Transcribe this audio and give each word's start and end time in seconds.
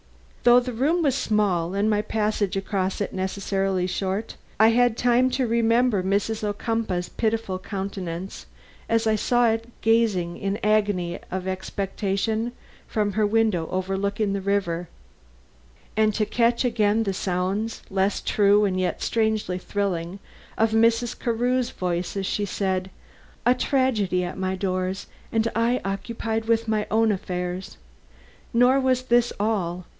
Though 0.43 0.59
the 0.59 0.73
room 0.73 1.03
was 1.03 1.13
small 1.13 1.75
and 1.75 1.87
my 1.87 2.01
passage 2.01 2.57
across 2.57 2.99
it 2.99 3.13
necessarily 3.13 3.85
short, 3.85 4.35
I 4.59 4.69
had 4.69 4.97
time 4.97 5.29
to 5.29 5.45
remember 5.45 6.01
Mrs. 6.01 6.43
Ocumpaugh's 6.43 7.09
pitiful 7.09 7.59
countenance 7.59 8.47
as 8.89 9.05
I 9.05 9.13
saw 9.15 9.51
it 9.51 9.69
gazing 9.81 10.37
in 10.37 10.57
agony 10.63 11.19
of 11.29 11.47
expectation 11.47 12.53
from 12.87 13.11
her 13.11 13.27
window 13.27 13.67
overlooking 13.69 14.33
the 14.33 14.41
river, 14.41 14.89
and 15.95 16.11
to 16.15 16.25
catch 16.25 16.65
again 16.65 17.03
the 17.03 17.13
sounds, 17.13 17.83
less 17.91 18.19
true 18.19 18.65
and 18.65 18.79
yet 18.79 19.03
strangely 19.03 19.59
thrilling, 19.59 20.17
of 20.57 20.71
Mrs. 20.71 21.17
Carew's 21.19 21.69
voice 21.69 22.17
as 22.17 22.25
she 22.25 22.45
said: 22.45 22.89
"A 23.45 23.53
tragedy 23.53 24.23
at 24.23 24.39
my 24.39 24.55
doors 24.55 25.05
and 25.31 25.47
I 25.55 25.79
occupied 25.85 26.45
with 26.45 26.67
my 26.67 26.87
own 26.89 27.11
affairs!" 27.11 27.77
Nor 28.51 28.79
was 28.79 29.03
this 29.03 29.31
all. 29.39 29.85